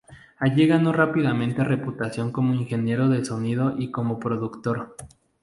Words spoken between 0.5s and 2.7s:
ganó rápidamente reputación como